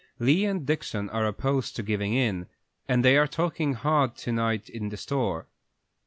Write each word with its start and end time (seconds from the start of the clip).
"Lee 0.17 0.45
and 0.45 0.65
Dixon 0.65 1.11
are 1.11 1.27
opposed 1.27 1.75
to 1.75 1.83
giving 1.83 2.15
in, 2.15 2.47
and 2.87 3.05
they 3.05 3.17
are 3.17 3.27
talking 3.27 3.75
hard 3.75 4.15
to 4.15 4.31
night 4.31 4.67
in 4.67 4.89
the 4.89 4.97
store. 4.97 5.47